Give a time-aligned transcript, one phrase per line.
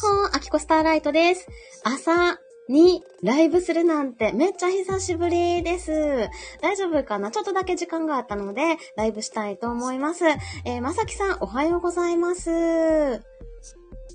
[0.00, 1.48] ほー、アキコスターライトです。
[1.82, 2.38] 朝
[2.68, 6.28] にライブするなんてめっちゃ久しぶりです。
[6.60, 7.30] 大丈夫かな？
[7.30, 10.24] ちょっとだけ時間があったので、ライブしたいと思います。
[10.64, 13.22] えー、まさきさん、おはようございます。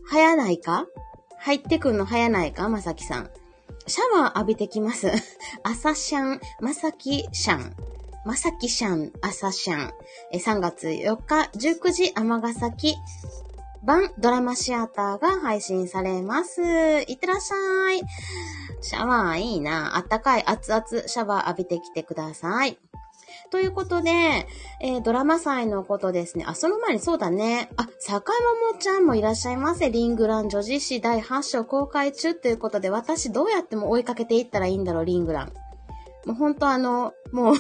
[0.06, 0.86] 早ないか？
[1.40, 2.70] 入ってくんの早ないか？
[2.70, 3.30] まさきさん。
[3.86, 5.12] シャワー浴びてきます。
[5.64, 7.76] 朝シャン、まさきシャン。
[8.26, 9.92] まさきシャン、朝シャン。
[10.32, 12.96] え3月4日、19時、尼崎
[13.84, 16.62] 版ドラマシアターが配信されます。
[16.62, 18.02] いってらっしゃい。
[18.82, 19.98] シャワーいいな。
[19.98, 22.78] あったかい熱々シャワー浴びてきてください。
[23.52, 24.10] ということで、
[24.80, 26.46] えードラマ祭のことですね。
[26.48, 27.70] あ、その前にそうだね。
[27.76, 28.32] あ、坂
[28.72, 29.92] 桃ちゃんもいらっしゃいませ。
[29.92, 35.54] リングラン女子誌第8章公開中ということで、私どうやっても追いかけていったらいいんだろう、リングラン。
[36.26, 37.56] もう本当あの、もう、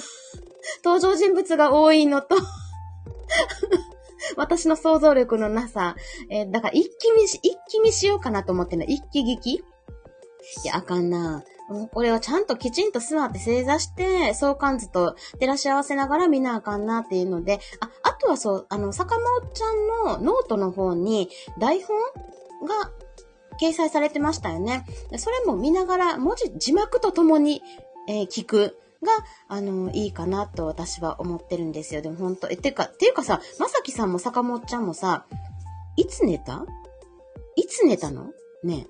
[0.85, 2.37] 登場人物が多いのと、
[4.37, 5.95] 私の想像力のなさ、
[6.29, 8.85] えーだから一気見し、一気見しようかなと思ってんの。
[8.85, 9.63] 一気聞きい
[10.65, 11.43] や、あかんな。
[11.69, 21.29] もうこれはちゃんときちんと座って正座して、相関図と照らし合わせながら見なあかんなっていうので、あ、あとはそう、あの、坂本ちゃんのノートの方に
[21.59, 21.97] 台本
[22.67, 22.91] が
[23.59, 24.85] 掲載されてましたよね。
[25.17, 27.61] それも見ながら、文字、字幕とともに、
[28.07, 29.11] えー聞く、が
[29.47, 32.01] あの、いいかなと私は思ってるんですよ。
[32.01, 35.25] でも本当え、てか、ていうかさ、まさきさんも坂本ちゃんもさ、
[35.95, 36.65] いつ寝た？
[37.55, 38.31] いつ寝たの？
[38.63, 38.87] ね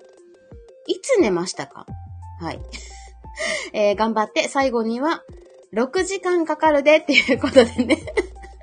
[0.86, 1.86] いつ寝ましたか？
[2.40, 2.60] はい。
[3.74, 5.22] えー頑張って、最後には、
[5.74, 7.98] 6時間かかるでっていうことでね。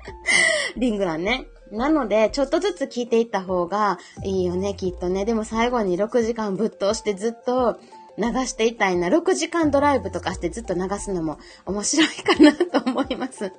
[0.76, 1.46] リングランね。
[1.70, 5.24] なので、ちょっとずつ聞いていった方がいいよね、きっとね。
[5.24, 7.78] でも最後に6時間ぶっ通してずっと
[8.18, 9.08] 流していたいな。
[9.08, 13.52] 6時間ドライブとかしてずっと流すのも面白いかなと思います。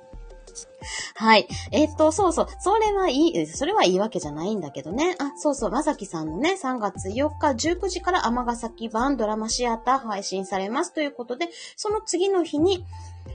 [1.14, 1.48] はい。
[1.72, 2.46] えっと、そうそう。
[2.60, 5.16] それはいい、それはいいわけじゃないんだけどね。
[5.18, 5.70] あ、そうそう。
[5.70, 12.84] まさきさんのね、3月4日19時から尼崎版ドラマシアター配信されますということで、その次の日に、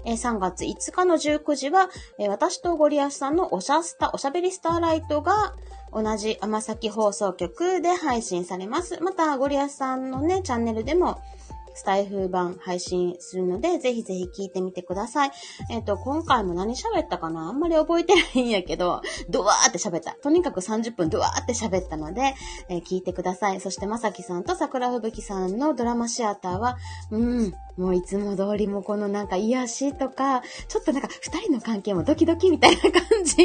[0.05, 5.55] えー3月5日の19時は、えー私とゴリアスさんのおしゃスタ、おしゃべりスターライトが、
[5.93, 9.01] 同じ尼崎放送局で配信されます。
[9.01, 11.19] また、ゴリアスさんのね、チャンネルでも、
[11.75, 15.31] スタイフ版配信するので、ぜひぜひ聞いてみてください。
[15.69, 17.47] えっ、と、今回も何喋ったかな？
[17.47, 20.13] あんまり覚えてないんやけど、ドワーって喋った。
[20.15, 22.33] とにかく30分ドワーって喋ったので、
[22.67, 23.61] えー聞いてください。
[23.61, 26.77] そして、まさきさんと桜吹雪さんのドラマシアターは、
[27.11, 32.91] うん、もういつも通りもこのなんか癒しとか、ちょっとなんか二人の関係もドキドキみたいな感
[33.23, 33.37] じ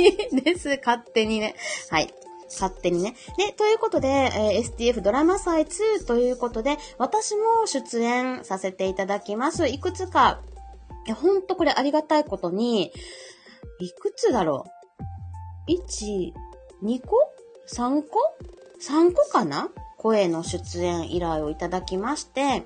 [0.43, 0.81] です。
[0.85, 1.55] 勝手にね。
[1.91, 2.13] はい。
[2.61, 3.15] 勝手にね。
[3.37, 9.67] で、ということで、えー STF ドラマ祭2ということで、私も出演させていただきます。
[9.69, 10.41] いくつか、
[11.07, 12.93] いや、ほんとこれありがたいことに、
[13.79, 14.65] いくつだろ
[15.69, 16.33] う ?1、
[16.83, 17.17] 2個
[17.69, 18.19] ?3 個
[18.81, 19.71] ?3 個かな？
[20.05, 22.65] 声の出演依頼をいただきまして、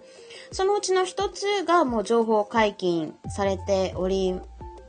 [0.50, 4.34] そのうちの一つがもう情報解禁されており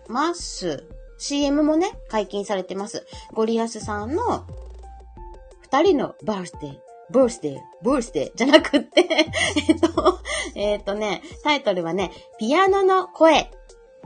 [0.07, 0.83] ます。
[1.19, 3.05] CM もね、解禁されてます。
[3.33, 4.47] ゴリアスさんの
[5.71, 6.77] 二人のバースデー、
[7.11, 9.05] バースデー、バースデーじゃなくって、
[9.69, 10.19] えっと、
[10.55, 13.51] えっとね、タイトルはね、ピアノの声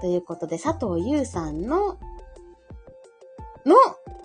[0.02, 1.98] ということで、佐藤優さんの、
[3.66, 3.76] の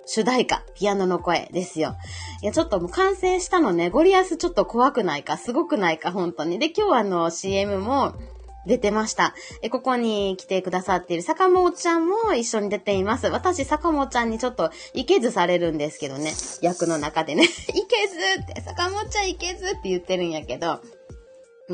[0.05, 1.95] 主題歌、ピアノの声ですよ。
[2.41, 6.59] いや、ちょっともう完成したのね、ゴリアスちょっと怖くないか、すごくないか、本当に。
[6.59, 8.15] で、今日あの CM も
[8.65, 9.33] 出てました。
[9.61, 13.27] え、ここに来てくださっている坂本ちゃんも一緒に出ています。
[13.27, 16.33] 私、坂本ちゃんにちょっと、いけずされるんですけどね。
[16.61, 17.43] 役の中でね。
[17.45, 20.79] いけずって、坂本ちゃんいけずって言ってるんやけど、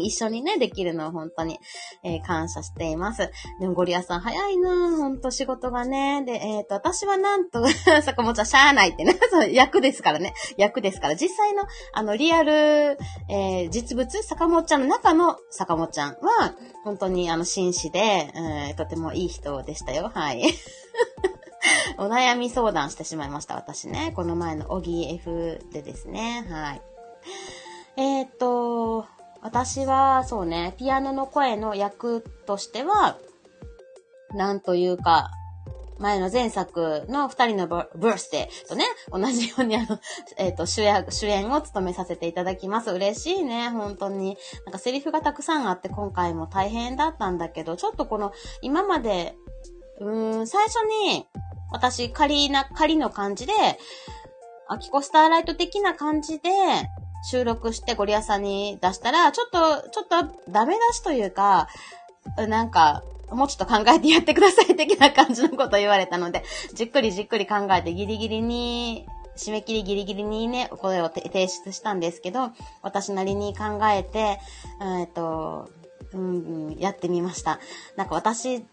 [0.02, 1.60] 一緒にね、できるのを本当に、
[2.04, 3.32] えー感謝しています。
[3.60, 6.24] でもゴリアさん早いなぁ本当仕事がね。
[6.26, 7.66] で、えっ、と、私はなんと、
[8.04, 10.34] 坂本ちゃんしゃあないってね、 そう役ですからね。
[10.58, 11.16] 役ですから。
[11.16, 11.64] 実際の、
[11.94, 12.98] あの、リアル、
[13.30, 20.12] えー実物、坂本ちゃんの中の坂本ちゃんは、本当にあの、紳士で、えーとてもいい人でしたよ。
[20.14, 20.44] はい。
[21.98, 24.12] お悩み相談してしまいました、私ね。
[24.16, 26.46] この前のオギー F でですね。
[26.50, 26.82] はい。
[27.98, 29.06] えっ、と、
[29.46, 33.20] 私は、そうね、ピアノの声の役としては、
[34.34, 35.30] なんというか、
[36.00, 40.00] 前の前作の二人のババースデーとね、同じようにあの、
[40.38, 42.90] えっ、と、主役、主演を務めさせていただきます。
[42.90, 44.36] 嬉しいね、本当に。
[44.66, 49.36] なんかセリフがたくさんあって今回も大変だったんだけど、ちょっとこの、今まで、
[50.00, 51.28] うーん、最初に、
[51.72, 53.54] 私、仮な、仮の感じで、
[54.68, 56.50] アキコスターライト的な感じで、
[57.30, 61.68] 収録してゴリアさんに出したら、ちょっと、ちょっとダメ出しというか、
[62.48, 66.44] なんか、もうちょっと考えてやってください的な感じのこと言われたので、
[66.74, 72.52] じっくりじっくり考えてギリギリに締め切りギリギリにね、お声を提出したんですけど、
[72.82, 74.40] 私なりに考えて、
[75.00, 75.70] えっと、
[76.14, 77.60] うん、やってみました。
[77.98, 78.64] なんか私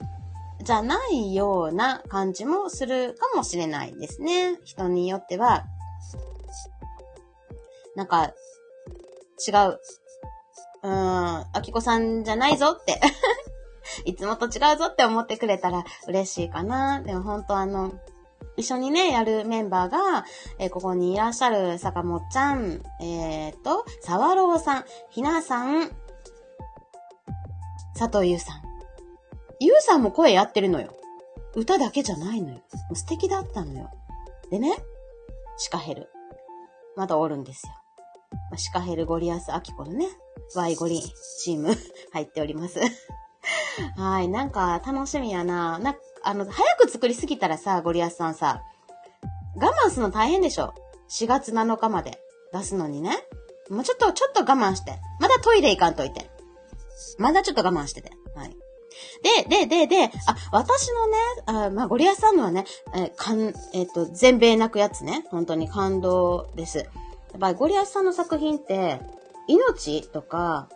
[0.62, 4.58] じゃないような感じもするかもしれないですね。
[4.64, 5.64] 人によっては、
[7.96, 8.32] なんか、
[9.46, 9.80] 違う。
[10.82, 13.00] うーん、あきこさんじゃないぞって
[14.04, 17.00] いつもと違うぞって思ってくれたら嬉しいかな。
[17.00, 17.92] でも本当あの、
[18.56, 20.24] 一緒にね、やるメンバーが、
[20.58, 25.90] えー、ここにいらっしゃる坂本ちゃん、えっ、ー、と、沢朗さん、ひなさん、
[27.98, 28.62] 佐藤優さん。
[29.60, 30.94] 優さんも声やってるのよ。
[31.54, 32.60] 歌だけじゃないのよ。
[32.94, 33.90] 素敵だったのよ。
[34.50, 34.76] でね、
[35.56, 36.08] シカヘル。
[36.96, 37.72] まだおるんですよ。
[38.56, 40.06] シカヘルゴリアスアキコのね、
[40.55, 41.02] ワイゴリ
[41.38, 41.75] チーム
[42.12, 42.81] 入っております
[43.96, 45.79] はい、なんか楽しみやな。
[45.79, 48.62] な、あの、早く作りすぎたらさ、ゴリアスさんさ、
[49.56, 50.75] 我慢するの大変でしょ
[51.11, 52.20] ?4 月7日まで
[52.52, 53.26] 出すのにね。
[53.70, 54.99] もうちょっと、ちょっと我慢して。
[55.20, 56.31] まだトイレ行かんといて。
[57.19, 58.12] まだちょっと我慢してて。
[58.35, 58.56] はい。
[59.49, 62.64] で、で、で、で、あ、私のね、あまあ、ゴリアスさんのはね、
[62.94, 63.40] えー、かん、
[63.73, 65.25] えっ、ー、と、全米泣くやつね。
[65.31, 66.88] 本当に感動です。
[67.32, 69.00] やっぱりゴリアスさんの作品って、
[69.49, 70.69] 命とか、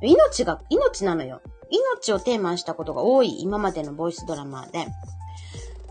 [0.00, 1.40] 命が、命なのよ。
[1.70, 4.86] 命をテーマにしたことが多い今までのボイスドラマで、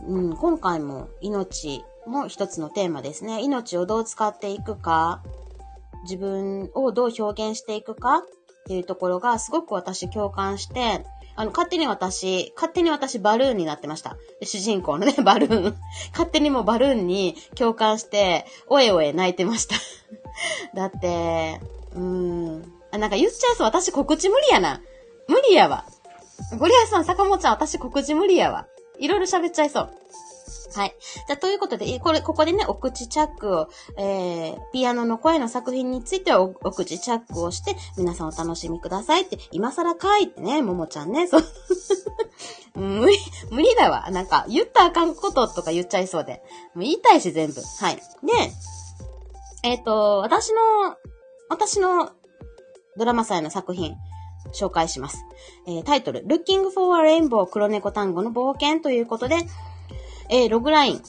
[0.08, 3.42] うん、今回も命も一つのテーマですね。
[3.44, 5.22] 命をどう使っていくか、
[6.04, 8.22] 自分をどう表現していくかっ
[8.68, 11.06] ていうところがすごく私共感して、
[11.38, 14.18] あの、勝手に私、勝手に私バルーンになってました。
[14.42, 15.76] 主人公のね、 バルーン。
[16.12, 19.76] 勝手にもバルーンに共感して、おえおえ泣いてました。
[20.76, 21.62] だって、
[21.94, 22.74] うーん。
[22.92, 23.68] あ、なんか言っちゃいそう。
[23.68, 24.82] 私告知無理やな。
[25.28, 25.86] 無理やわ。
[26.58, 28.66] ゴリアさん、坂本ちゃん、私告知無理やわ。
[28.98, 29.90] いろいろ喋っちゃいそう。
[30.76, 30.96] はい。
[31.28, 41.44] じゃ、ということで、これ、ここでね、お口チャックを、えー、ピアノの声の作品についてはお、お口チャックをして、皆さんお楽しみくださいって、今更かいってね、ももちゃんね、そう。
[42.80, 43.18] 無理、
[43.50, 44.10] 無理だわ。
[44.12, 46.44] なんか、言ったあかんこととか言っちゃいそうで。
[46.76, 47.62] もう言いたいし、全部。
[47.80, 47.96] はい。
[47.96, 48.02] で、
[49.64, 50.60] えっ、ー、と、私の、
[51.50, 52.12] 私の
[52.98, 53.96] ドラマ祭の作品、
[54.54, 55.26] 紹介します。
[55.68, 59.38] えー、タイトル、Looking for a Rainbow 黒猫単語の冒険ということで、
[60.30, 61.02] えー、ログライン。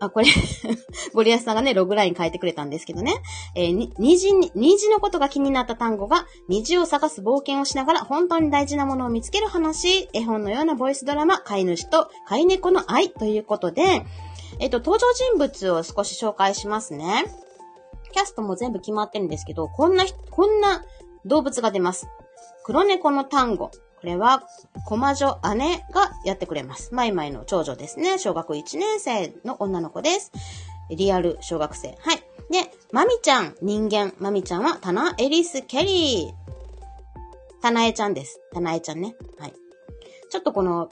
[0.00, 0.26] あ、これ
[1.14, 3.14] ゴリアスさんがね、ログライン変えてくれたんですけどね。
[3.54, 14.04] えー、虹に、虹のことが気になった単語が、虹を探す冒険をしながら本当に大事なものを見つける話、絵本のようなボイスドラマ、飼い主と飼い猫の愛ということで、
[14.58, 17.24] えっ、と、登場人物を少し紹介しますね。
[18.12, 20.84] キャストも全部決まってるんですけど、こんな、こんな
[21.24, 22.08] 動物が出ます。
[22.64, 23.70] 黒猫の単語。
[24.02, 24.42] これは、
[24.84, 26.92] コマ女姉がやってくれます。
[26.92, 28.18] マイマイの長女ですね。
[28.18, 30.32] 小学1年生の女の子です。
[30.90, 31.96] リアル小学生。
[32.00, 32.16] はい。
[32.50, 34.12] で、マミちゃん、人間。
[34.18, 37.62] マミちゃんは、タナエリス・ケリー。
[37.62, 38.40] タナエちゃんです。
[38.52, 39.14] タナエちゃんね。
[39.38, 39.52] はい。
[40.30, 40.88] ちょっとこの、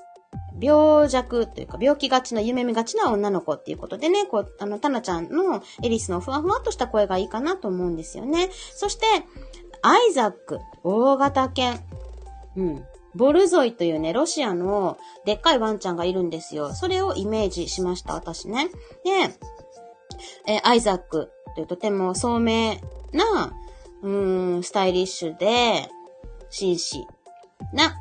[0.61, 8.51] 病弱というか、病気がちな、夢見がちな女の子っていうことでね、こう、あの、タナちゃんのエリスのふわふわっとした声がいいかなと思うんですよね。
[8.73, 9.05] そして、
[9.83, 11.81] アイザック、大型犬。
[12.57, 12.85] うん。
[13.15, 16.75] ボルゾイというね、ロシアのでっかいワンちゃんがいるんですよ。
[16.75, 18.69] それをイメージしました、私ね。
[19.05, 19.11] で、
[20.47, 22.77] えー、アイザックというとても聡明
[23.13, 23.53] な、
[24.03, 25.89] うーん、スタイリッシュで、
[26.51, 27.07] 紳士
[27.73, 27.97] な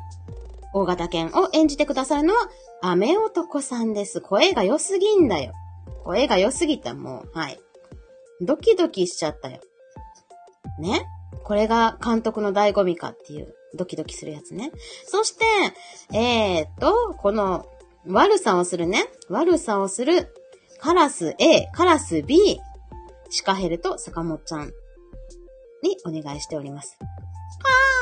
[0.72, 2.48] 大型犬を演じてくださるのは、
[2.82, 4.20] 雨男さんです。
[4.20, 5.52] 声が良すぎんだよ。
[6.04, 7.38] 声が良すぎた、もう。
[7.38, 7.60] はい。
[8.40, 9.60] ドキドキしちゃったよ。
[10.78, 11.04] ね？
[11.44, 14.72] これが監督の醍醐味かっていう、ドキドキするやつね。
[15.06, 15.44] そして、
[16.16, 17.66] えー、っと、この、
[18.06, 19.06] 悪さをするね。
[19.28, 20.34] 悪さをする、
[20.80, 22.58] カラス A、カラス B、
[23.28, 24.72] シカヘルと坂本ちゃん
[25.82, 26.98] にお願いしております。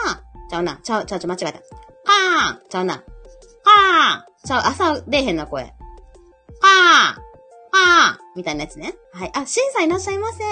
[0.06, 0.80] はーちゃうな。
[0.82, 1.58] ちゃう、ちゃう、ちゃう、間違えた。
[1.58, 2.94] はーちゃうな。
[2.94, 5.64] はーちゃう、朝出えへんな、声。
[5.64, 5.75] はー
[7.70, 8.94] はーみたいなやつね。
[9.12, 9.30] はい。
[9.34, 10.44] あ、シンさんいらっしゃいませ。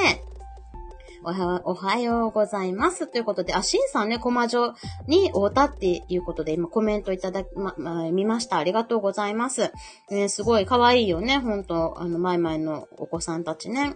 [1.29, 3.09] おは、おはようございます。
[3.09, 4.75] ということで、あ、しんさんね、コマ女
[5.09, 8.59] に会うたっていうことで、今コメントいただき、ま、ま、見ました。
[8.59, 9.73] ありがとうございます。
[10.09, 13.95] えー、すごい可愛いよね、ほんと、あの、前々のお子さんたちね。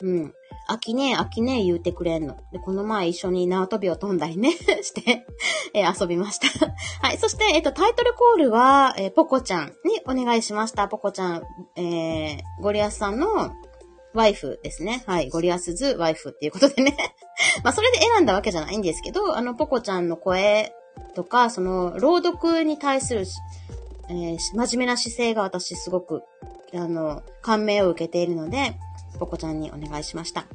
[0.00, 0.34] うん。
[0.66, 2.36] 秋ね、秋ね、言うてくれんの。
[2.50, 4.50] で、この前一緒に縄跳びを飛んだりね、
[4.82, 5.26] して
[5.74, 6.48] えー、遊びました
[7.06, 7.18] はい。
[7.18, 10.88] そして、えっ、ー、と、タイトルコールは、えー、ポコちゃんにお願いしました。
[10.88, 11.42] ポコちゃん、
[11.76, 13.52] えー、ゴリアスさんの、
[14.18, 15.04] ワイフですね。
[15.06, 15.30] はい。
[15.30, 16.96] Goliath's wife っていうことでね
[17.62, 20.74] まあ、それで選んだわけじゃないんですけど、あの、ポコちゃんの声
[21.14, 23.24] とか、その、朗読に対する、
[24.08, 26.22] えー、真面目な姿勢が私すごく、
[26.74, 28.76] あの、感銘を受けているので、
[29.20, 30.46] ポコちゃんにお願いしました。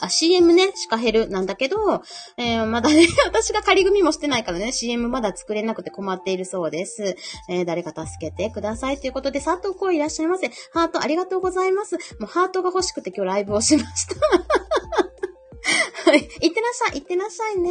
[0.00, 2.02] あ、CM ね、シカヘルなんだけど、
[2.36, 7.16] えー、まだね、 私が仮組もしてないからね、CM まだ作れなくて困っているそうです。
[7.48, 8.98] えー、誰か助けてください。
[8.98, 10.50] ということで、佐藤こいらっしゃいませ。
[10.72, 11.96] ハートありがとうございます。
[11.96, 14.14] もうハートが欲しくて今日ライブをしました。
[16.10, 16.18] はい。
[16.18, 17.70] いってらっしゃい、いってらっしゃいね。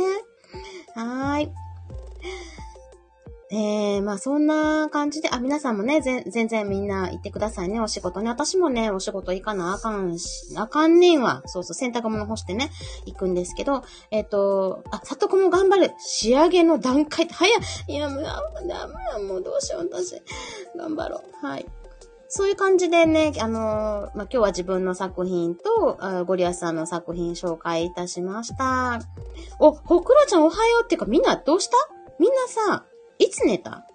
[0.96, 1.52] はーい。
[3.52, 8.30] えー、まあそんな感じで、あ、皆さんもね、ぜ全然みんな行ってくださいね、お仕事ね。
[8.30, 11.42] 私もね、お仕事行かなあかんし、あかんねんわ。
[11.48, 12.70] そうそう、洗濯物干してね、
[13.08, 15.94] 行くんですけど、えっ、ー、と、あ、さとこも頑張る。
[15.98, 17.60] 仕上げの段階って早い。
[17.88, 20.22] いや、もう、ダメや、もうどうしよう、私。
[20.78, 21.46] 頑張ろう。
[21.46, 21.66] はい。
[22.28, 29.00] そういう感じでね、あのー、まあ、今日は自分の作品と、ゴリアスさんの作品紹介いたしました。
[29.58, 31.76] お、ほくろちゃんおはようっていうかみんなどうした？
[32.20, 32.86] みんなさ、
[33.20, 33.86] いつ寝た？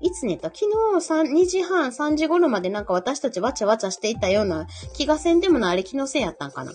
[0.00, 0.48] いつ寝た？
[0.48, 6.72] 昨日3、2時半、3時頃までなんか私たちわちゃわちゃしていたような気がせんでもないあれ気のせいやったんかな。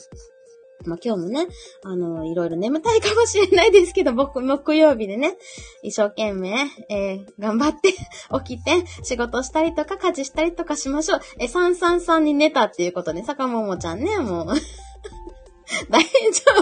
[0.86, 1.48] まあ、今日もね、
[1.84, 5.36] あの、いろいろ眠たいかもしれないですけど、僕、木曜日でね、
[5.82, 6.56] 一生懸命、
[6.90, 7.94] えー、頑張って
[8.46, 11.22] 起きて、仕事したりとか、家事したりとかしましょう。
[11.40, 14.48] え、333に寝たっていうことで、坂桃ちゃんね、もう
[15.90, 16.08] 大丈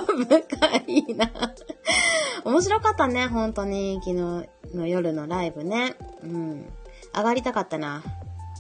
[0.09, 1.31] 夫かいいな
[2.43, 3.99] 面白かったね、本当に。
[4.03, 4.15] 昨日
[4.75, 5.95] の夜のライブね。
[6.23, 6.73] うん。
[7.15, 8.03] 上がりたかったな。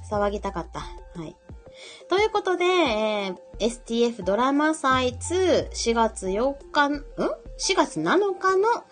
[0.09, 0.79] 騒ぎたかった。
[1.19, 1.35] はい。
[2.09, 8.83] ということで、えー、STF ドラマ祭2、4月4日、ん ?4 月7日の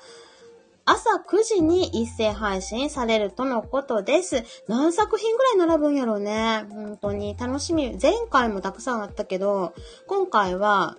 [0.85, 4.43] 朝9時に一斉配信されるとのことです。
[4.67, 6.65] 何作品ぐらい並ぶんやろうね。
[6.69, 7.97] 本当に楽しみ。
[8.01, 9.73] 前回もたくさんあったけど、
[10.07, 10.97] 今回は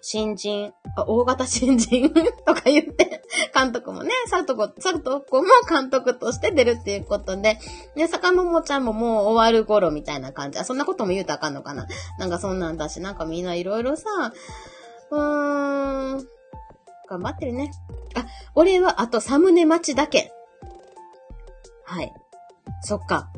[0.00, 2.10] 新人、あ大型新人
[2.46, 3.22] とか言って、
[3.54, 7.58] 監督もね、佐藤子、佐藤子も監督として出るっていうことで、
[7.96, 10.58] で、坂桃ちゃんももう終わる頃みたいな感じ。
[10.58, 11.86] あ、そんなことも言うとあかんのかな
[12.18, 14.04] なんかそんなんだし、なんかみんないろいろさ、
[15.10, 16.26] うーん、
[17.08, 17.72] 頑張ってるね。
[18.14, 18.24] あ、
[18.54, 20.32] 俺はあとサムネ待ちだけ。
[21.84, 22.12] はい。
[22.82, 23.30] そっか。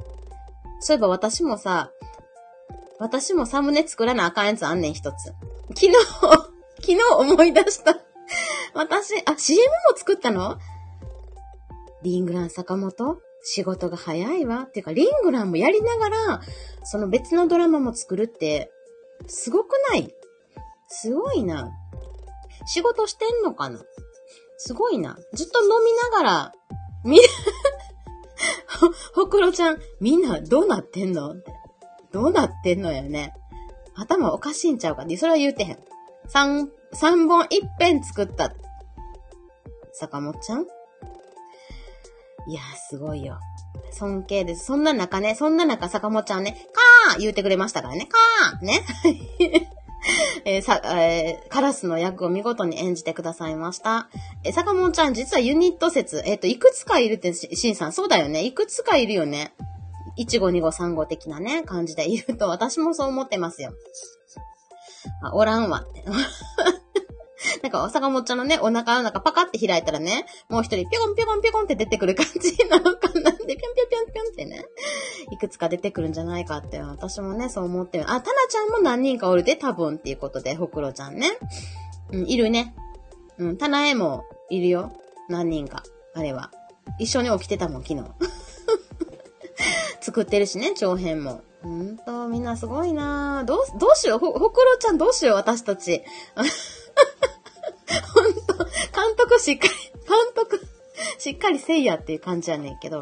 [0.80, 1.90] そういえば私もさ、
[2.98, 5.32] 私もサムネ作らなあかんやつあんねん一つ。
[5.74, 5.92] 昨日
[6.80, 7.96] 昨日思い出した
[8.74, 10.58] 私、あ、CM も作ったの？
[12.02, 13.20] リングラン坂本？
[13.42, 14.62] 仕事が早いわ。
[14.62, 16.40] っていうか、リングランもやりながら、
[16.84, 18.70] その別のドラマも作るって、
[19.26, 20.14] すごくない？
[20.88, 21.70] すごいな。
[22.66, 23.80] 仕事してんのかな？
[24.58, 25.18] すごいな。
[25.34, 26.52] ずっと飲みながら、
[27.04, 27.18] み、
[29.14, 31.34] ほ、ほくろちゃん、みんなどうなってんの？
[32.12, 33.34] どうなってんのよね。
[33.96, 35.04] 頭おかしいんちゃうか？
[35.04, 35.16] ね。
[35.16, 35.78] それは言うてへん。
[36.32, 38.54] 三、三本一遍作った。
[39.92, 40.62] 坂本ちゃん？
[42.48, 43.40] いやすごいよ。
[43.90, 44.66] 尊敬です。
[44.66, 46.68] そんな中ね、そんな中、坂本ちゃんね、
[47.08, 48.06] カー言うてくれましたからね。
[48.06, 48.80] カーね。
[50.44, 54.08] えー、さ、えー、カラスの役を見事に演じてくださいました。
[54.44, 58.44] えー、坂本ちゃん、実はユニット説、えっ、と、いくつかいるって、しんさん、そうだよね。
[58.44, 59.52] いくつかいるよね。
[60.16, 63.72] 1号、2号、3号的なね、感じでいると、私もそう思ってますよ。
[65.22, 65.84] あ、おらんわ。
[67.62, 74.64] なんか、坂本ちゃんのね、お腹の中パカって開いたらね、もう一人ぴょこんぴょこんぴょんって出てくる感じなのかなって、ぴょんぴょんぴょんぴょんってね、
[75.30, 78.04] いくつか出てくるんじゃないかって、私もね、そう思ってる。
[78.10, 81.38] あ、タナちゃんも何人かおるで、多分っていうことで、ほくろちゃんね。
[82.12, 82.74] うん、いるね。
[83.38, 84.92] うん、タナエもいるよ。
[85.28, 85.82] 何人か。
[86.14, 86.50] あれは。
[86.98, 88.04] 一緒に起きてたもん、昨日。
[90.00, 91.42] 作ってるしね、長編も。
[91.62, 96.02] ほんと、みんなすごいなどう、どうしようほ、ほくろちゃんどうしよう私たち。
[96.36, 98.64] ほんと、
[98.94, 99.74] 監督しっかり、
[100.08, 100.60] 監督、
[101.18, 103.00] しっかりせいやっていう感じやねんけど。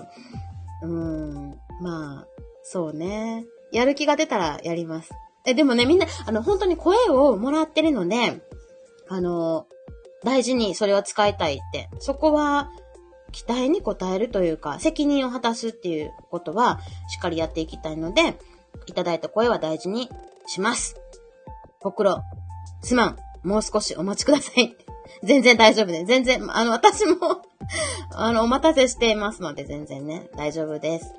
[0.83, 2.26] うーん、まあ、
[2.62, 3.47] そうね。
[3.73, 5.11] やる気が出たらやります。
[5.47, 8.43] え、でもね、みんな、あの、本当に声をもらってるので、
[9.09, 9.67] あの、
[10.25, 11.88] 大事にそれを使いたいって。
[12.00, 12.71] そこは、
[13.33, 18.39] 期待に応えるというか、責任を果たすっていうことは、しっかりやっていきたいので、
[18.87, 20.09] いただいた声は大事に
[20.47, 20.97] します。
[21.81, 22.23] ほくろ、
[22.83, 24.77] すまん、もう少しお待ちください。
[25.23, 26.07] 全然大丈夫です。
[26.07, 27.43] 全然、あの、私も
[28.13, 31.13] あの、お待たせしていますので、全然ね、大丈夫です。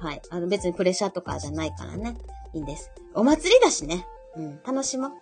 [0.00, 0.22] はい。
[0.30, 2.16] あの、別にプレッシャーとかじゃないからね。
[2.52, 2.90] いいんです。
[3.14, 4.06] お祭りだしね。
[4.36, 5.12] うん、楽しもう。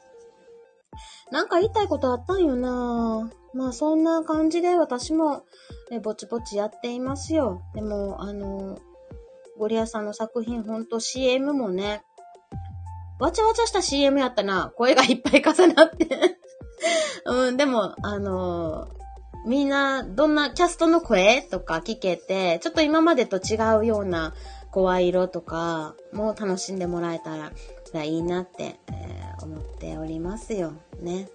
[1.30, 5.44] なんか言いたいことあったんよなまあそんな感じで私も、
[5.90, 7.62] ね、ぼちぼちやっていますよ。
[7.74, 8.78] でも、あの、
[9.58, 12.02] ゴリアさんの作品ほんと CM もね、
[13.18, 14.72] わちゃわちゃした CM やったな。
[14.76, 16.06] 声がいっぱい重なって
[17.24, 18.88] うん、でも、あの
[19.46, 24.34] みんな、どんなキャストの声とか聞けて、ちょっと今までと違うような
[24.70, 27.36] 声色とかも楽しんでもらえた
[27.94, 28.80] らいいなって、
[29.44, 30.72] 思っておりますよ。
[31.00, 31.28] ね。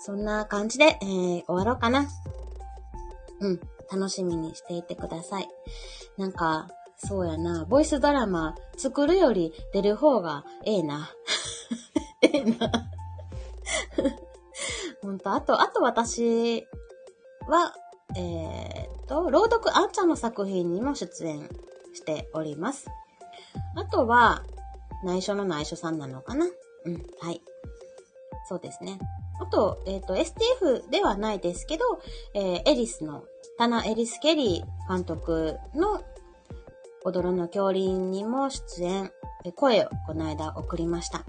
[0.00, 2.08] そんな感じで、えー、終わろうかな。
[3.40, 3.60] うん。
[3.90, 5.48] 楽しみにしていてください。
[6.16, 7.64] なんか、そうやな。
[7.64, 11.10] ボイスドラマ作るより出る方がええな。
[12.22, 12.70] ええな。
[15.02, 16.66] ほんと、あと、あと私
[17.48, 17.74] は、
[18.16, 21.48] えー、っと、朗読あんちゃんの作品にも出演
[21.94, 22.86] しております。
[23.76, 24.42] あとは、
[25.04, 26.46] 内緒の内緒さんなのかな？
[26.84, 27.42] うん、はい。
[28.48, 28.98] そうですね。
[29.40, 31.84] あと、えっ、ー、と、STF ではないですけど、
[32.34, 33.24] えー、エリスの、
[33.58, 36.02] タナ・エリス・ケリー監督の
[37.04, 39.12] 踊るの恐竜にも出演、
[39.54, 41.24] 声をこの間送りました。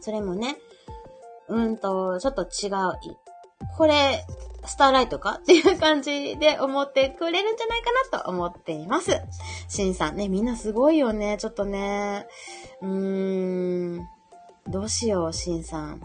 [0.00, 0.56] それもね、
[1.48, 3.16] うんと、ちょっと違う。
[3.76, 4.26] これ、
[4.66, 5.38] スターライトか？
[5.42, 9.20] っていう感じで思ってくれるんじゃないかなと思っています。
[9.68, 11.36] シンさんね、みんなすごいよね。
[11.38, 12.26] ちょっとね、
[12.84, 14.08] うーん、
[14.68, 16.00] どうしよう、シンさん。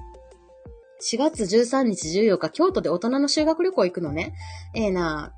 [1.01, 4.33] 4月13日14日、京都で大人の修学旅行行くのね。
[4.74, 5.33] ええー、な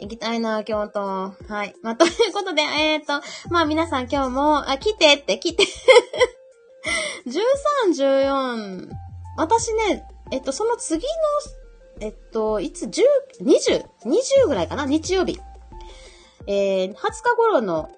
[0.00, 1.00] 行きたいな、京都。
[1.00, 1.74] はい。
[1.82, 5.64] まあ、 ということで、えっ、ー、と、まあ、皆さん今日も、あ、来てって、来て。
[7.26, 8.90] 13、14。
[9.36, 11.06] 私ね、えっと、その次
[12.00, 13.02] の、えっと、いつ、10、
[13.42, 14.86] 20、20ぐらいかな？
[14.86, 15.38] 日曜日。
[16.46, 17.88] えー、20日頃の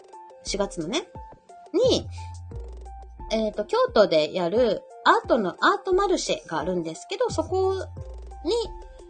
[0.45, 1.09] 4月のね、
[1.73, 2.07] に、
[3.31, 7.75] えっ、と、京都でやるアートのアートマルシェがあるんですけど、そこ
[8.45, 8.53] に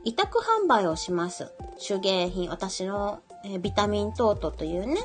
[0.05, 1.53] 委託販売をします。
[1.87, 4.97] 手芸品、私の、えー、ビタミントートというね、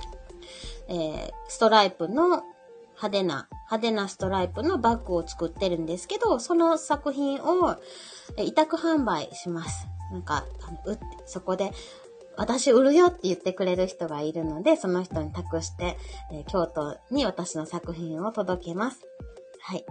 [0.87, 2.43] えー、ストライプの
[3.01, 7.77] 派手な、派手なストライプのバッグを作ってるんですけど、その作品を、
[8.37, 9.87] 委託販売します。
[10.11, 11.71] なんか、あの、うって、そこで、
[12.39, 15.97] 私売るよって言ってくれる人がいるので、その人に託して、
[16.31, 19.01] えー、京都に私の作品を届けます。
[19.61, 19.85] はい。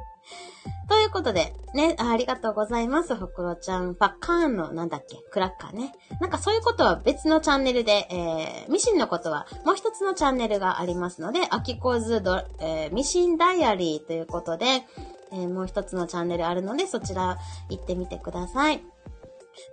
[0.88, 3.14] ということで、ねあ、りがとうございます。
[3.14, 3.94] ほくろちゃん。
[3.94, 5.92] パッカーンの、なんだっけ、クラッカーね。
[6.22, 14.86] なんかそういうことは別のチャンネルで、えー、ミシンのことはもう一つのチャンネルがありますので、アキコズド、えー、ミシンダイアリーということで、
[15.32, 17.36] えー、もう一つのチャンネルあるので、そちら
[17.68, 18.82] 行ってみてください。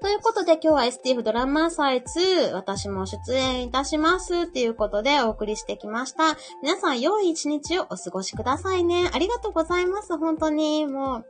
[0.02, 6.38] ということで今日は STF ドラマ祭2、私も出演いたしますっていうことでお送りしてきました。
[6.62, 9.10] 皆さん良い一日をお過ごしくださいね。
[9.13, 10.17] ありがとうございます。
[10.17, 11.26] 本当にもう。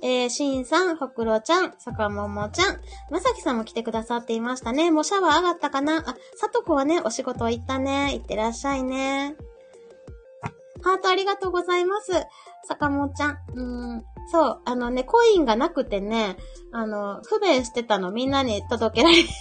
[0.00, 2.80] えー、しんさん、ほくろちゃん、さかももちゃん、
[3.10, 4.92] まさきさんも来てくださっていましたね。
[4.92, 6.08] もうシャワー上がったかな？
[6.08, 8.12] あ、さとこはね、お仕事行ったね。
[8.14, 9.34] 行ってらっしゃいね。
[10.82, 12.12] ハートありがとうございます。
[12.68, 13.38] さかもちゃん。
[13.54, 13.62] う
[13.96, 14.04] ん。
[14.30, 16.36] そう、あのね、コインがなくてね、
[16.72, 19.36] あの、不便してたのみんなに届けられへんくて、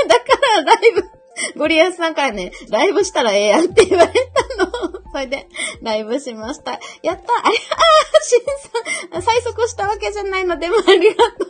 [0.08, 0.24] だか
[0.56, 1.02] らライブ、
[1.56, 4.72] ゴリアスさんからね、ライブしたらええやんって言われたの。
[5.12, 5.48] それで、
[5.82, 6.72] ライブしました。
[7.02, 11.44] やったあれ、あー、しんさん、催促したわけじゃないのでもありがと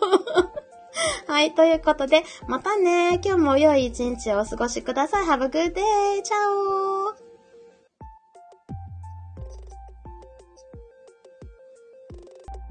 [1.28, 1.32] う。
[1.32, 5.26] はい、ということで、またね、今日も良い一日をお過ごしください。
[5.26, 6.22] Have a good day!
[6.22, 7.03] チャオ